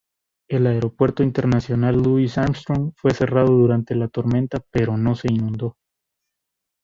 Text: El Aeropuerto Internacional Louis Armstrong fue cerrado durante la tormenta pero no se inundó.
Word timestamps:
El 0.49 0.65
Aeropuerto 0.65 1.21
Internacional 1.21 1.95
Louis 1.95 2.35
Armstrong 2.39 2.91
fue 2.95 3.11
cerrado 3.13 3.49
durante 3.51 3.93
la 3.93 4.07
tormenta 4.07 4.59
pero 4.71 4.97
no 4.97 5.13
se 5.13 5.31
inundó. 5.31 5.75